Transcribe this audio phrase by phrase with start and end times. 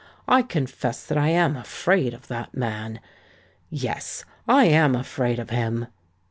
[0.27, 5.85] I confess that I am afraid of that man:—yes—I am afraid of him!"